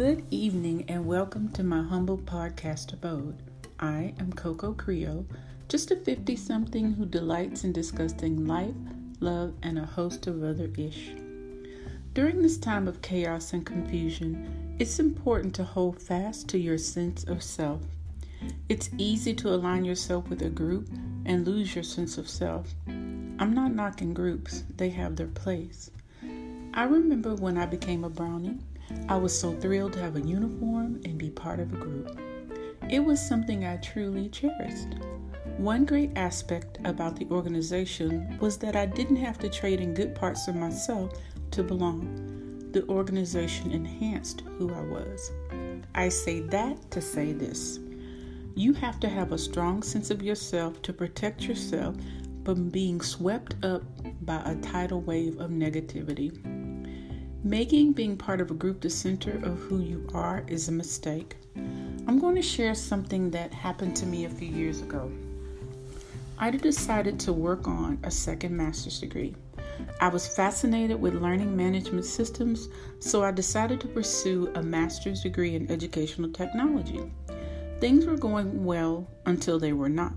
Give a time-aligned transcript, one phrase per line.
[0.00, 3.36] Good evening and welcome to my humble podcast abode.
[3.78, 5.26] I am Coco Creole,
[5.68, 8.74] just a 50 something who delights in discussing life,
[9.20, 11.10] love, and a host of other ish.
[12.14, 17.24] During this time of chaos and confusion, it's important to hold fast to your sense
[17.24, 17.82] of self.
[18.70, 20.88] It's easy to align yourself with a group
[21.26, 22.72] and lose your sense of self.
[22.88, 25.90] I'm not knocking groups, they have their place.
[26.72, 28.60] I remember when I became a brownie,
[29.08, 32.20] I was so thrilled to have a uniform and be part of a group.
[32.88, 34.94] It was something I truly cherished.
[35.58, 40.14] One great aspect about the organization was that I didn't have to trade in good
[40.14, 41.12] parts of myself
[41.52, 42.70] to belong.
[42.72, 45.32] The organization enhanced who I was.
[45.94, 47.80] I say that to say this.
[48.54, 51.96] You have to have a strong sense of yourself to protect yourself
[52.44, 53.82] from being swept up
[54.22, 56.59] by a tidal wave of negativity.
[57.42, 61.36] Making being part of a group the center of who you are is a mistake.
[61.56, 65.10] I'm going to share something that happened to me a few years ago.
[66.36, 69.34] I decided to work on a second master's degree.
[70.02, 75.54] I was fascinated with learning management systems, so I decided to pursue a master's degree
[75.54, 77.00] in educational technology.
[77.80, 80.12] Things were going well until they were not.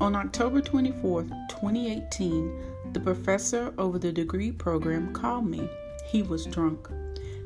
[0.00, 5.68] On October 24, 2018, the professor over the degree program called me
[6.08, 6.88] he was drunk.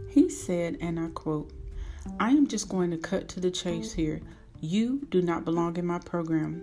[0.08, 1.50] He said, and I quote,
[2.20, 4.20] I am just going to cut to the chase here.
[4.60, 6.62] You do not belong in my program.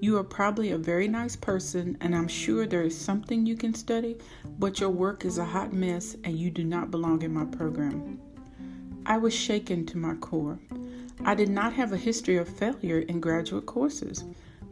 [0.00, 3.74] You are probably a very nice person, and I'm sure there is something you can
[3.74, 4.16] study,
[4.58, 8.20] but your work is a hot mess and you do not belong in my program.
[9.04, 10.60] I was shaken to my core.
[11.24, 14.24] I did not have a history of failure in graduate courses,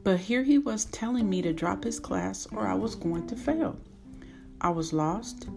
[0.04, 3.36] but here he was telling me to drop his class or I was going to
[3.36, 3.76] fail.
[4.60, 5.48] I was lost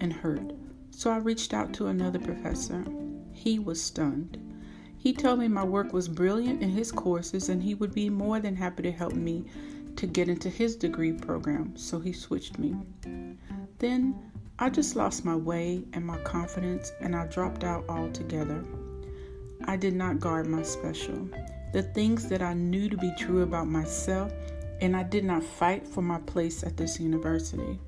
[0.00, 0.52] and hurt.
[0.90, 2.84] So I reached out to another professor.
[3.32, 4.38] He was stunned.
[4.98, 8.38] He told me my work was brilliant in his courses and he would be more
[8.38, 9.46] than happy to help me
[9.96, 12.76] to get into his degree program, so he switched me.
[13.78, 14.18] Then
[14.58, 18.62] I just lost my way and my confidence and I dropped out altogether.
[19.64, 21.28] I did not guard my special,
[21.72, 24.32] the things that I knew to be true about myself,
[24.80, 27.78] and I did not fight for my place at this university.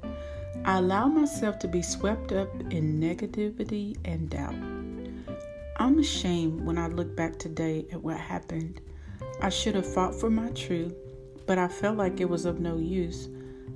[0.64, 4.54] I allow myself to be swept up in negativity and doubt.
[5.76, 8.80] I'm ashamed when I look back today at what happened.
[9.40, 10.94] I should have fought for my truth,
[11.46, 13.28] but I felt like it was of no use.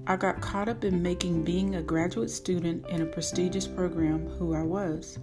[0.07, 4.55] I got caught up in making being a graduate student in a prestigious program who
[4.55, 5.19] I was.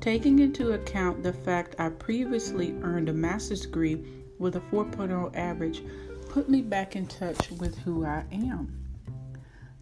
[0.00, 4.02] Taking into account the fact I previously earned a master's degree
[4.38, 5.82] with a 4.0 average
[6.30, 8.87] put me back in touch with who I am.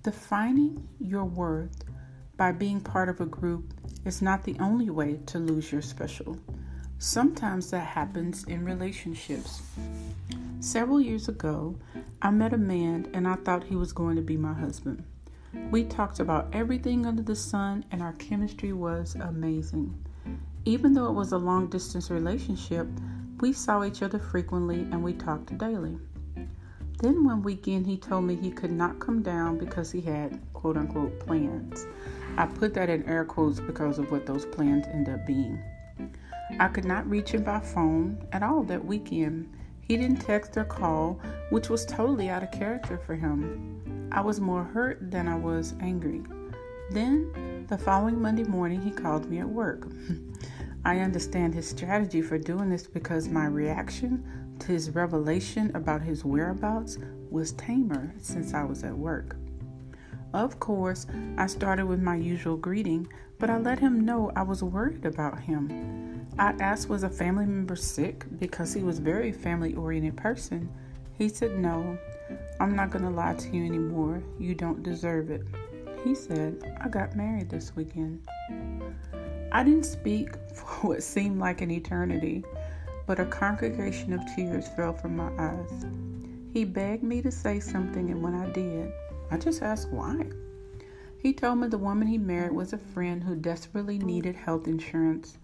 [0.07, 1.83] Defining your worth
[2.37, 3.75] by being part of a group
[4.05, 6.39] is not the only way to lose your special.
[6.99, 9.63] Sometimes that happens in relationships.
[10.61, 11.77] Several years ago,
[12.23, 15.03] I met a man and I thought he was going to be my husband.
[15.73, 19.93] We talked about everything under the sun and our chemistry was amazing.
[20.65, 22.87] Even though it was a long distance relationship,
[23.41, 25.99] we saw each other frequently and we talked daily.
[26.99, 30.77] Then one weekend he told me he could not come down because he had quote
[30.77, 31.87] unquote plans.
[32.39, 35.63] I put that in air quotes because of what those plans end up being.
[36.59, 39.53] I could not reach him by phone at all that weekend.
[39.83, 41.21] He didn't text or call,
[41.51, 44.09] which was totally out of character for him.
[44.11, 46.23] I was more hurt than I was angry.
[46.91, 49.87] Then, the following Monday morning, he called me at work.
[50.85, 54.25] I understand his strategy for doing this because my reaction
[54.65, 56.99] his revelation about his whereabouts
[57.31, 59.37] was tamer since I was at work.
[60.33, 61.07] Of course,
[61.39, 63.09] I started with my usual greeting,
[63.39, 66.27] but I let him know I was worried about him.
[66.39, 70.71] I asked was a family member sick because he was a very family oriented person.
[71.17, 71.99] He said no.
[72.61, 74.23] I'm not going to lie to you anymore.
[74.39, 75.43] You don't deserve it.
[76.05, 78.21] He said, I got married this weekend.
[79.53, 82.45] I didn't speak for what seemed like an eternity
[83.07, 85.87] but a congregation of tears fell from my eyes.
[86.53, 88.93] He begged me to say something, and when I did,
[89.31, 90.27] I just asked why.
[91.19, 95.39] He told me the woman he married was a friend who desperately needed health insurance.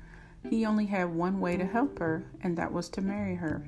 [0.48, 3.64] He only had one way to help her, and that was to marry her.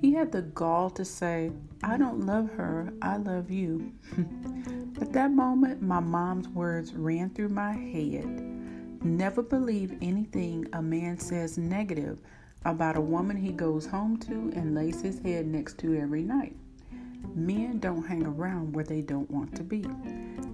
[0.00, 1.52] He had the gall to say,
[1.82, 3.92] I don't love her, I love you.
[5.00, 8.26] At that moment, my mom's words ran through my head.
[9.02, 12.18] Never believe anything a man says negative
[12.66, 16.56] about a woman he goes home to and lays his head next to every night.
[17.34, 19.84] Men don't hang around where they don't want to be.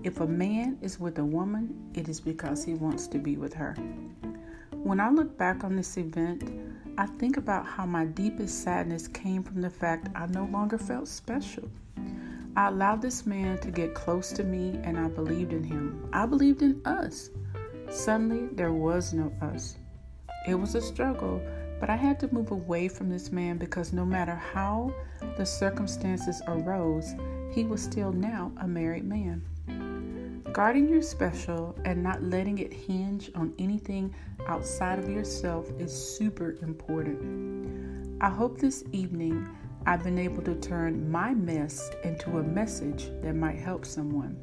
[0.04, 3.54] If a man is with a woman, it is because he wants to be with
[3.54, 3.74] her.
[4.72, 6.44] When I look back on this event,
[6.98, 11.08] I think about how my deepest sadness came from the fact I no longer felt
[11.08, 11.70] special.
[12.56, 16.06] I allowed this man to get close to me and I believed in him.
[16.12, 17.30] I believed in us.
[17.90, 19.78] Suddenly, there was no us.
[20.46, 21.40] It was a struggle,
[21.82, 24.94] but I had to move away from this man because no matter how
[25.36, 27.16] the circumstances arose,
[27.50, 29.42] he was still now a married man.
[30.52, 34.14] Guarding your special and not letting it hinge on anything
[34.46, 38.16] outside of yourself is super important.
[38.22, 39.48] I hope this evening
[39.84, 44.36] I've been able to turn my mess into a message that might help someone.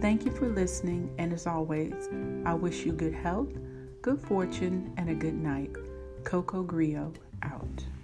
[0.00, 2.08] Thank you for listening, and as always,
[2.46, 3.52] I wish you good health,
[4.00, 5.76] good fortune, and a good night.
[6.26, 7.12] Coco Grillo
[7.44, 7.95] out.